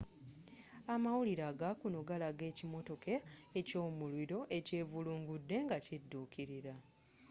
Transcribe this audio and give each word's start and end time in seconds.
amawulire 0.93 1.43
agakuno 1.51 1.99
galaga 2.09 2.43
ekimotoka 2.51 3.13
kyomuliro 3.67 4.39
ekyevulungudde 4.57 5.55
nga 5.65 5.77
kiduukilira 5.85 6.73